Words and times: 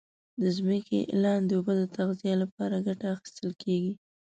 د 0.41 0.43
ځمکې 0.57 0.99
لاندي 1.23 1.53
اوبو 1.55 1.71
د 1.81 1.83
تغذیه 1.97 2.35
لپاره 2.43 2.75
کټه 2.85 3.07
اخیستل 3.15 3.51
کیږي. 3.63 3.93